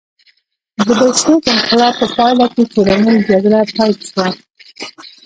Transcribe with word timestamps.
د 0.77 0.79
بلشویک 0.99 1.45
انقلاب 1.55 1.93
په 1.99 2.07
پایله 2.15 2.45
کې 2.53 2.63
کورنۍ 2.73 3.15
جګړه 3.29 3.59
پیل 3.75 3.93
شوه 4.09 4.27